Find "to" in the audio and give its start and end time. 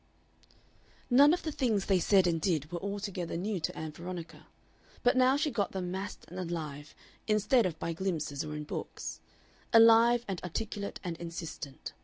3.59-3.77